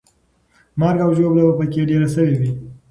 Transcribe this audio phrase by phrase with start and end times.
[0.79, 2.51] مرګ او ژوبله به پکې ډېره سوې وي.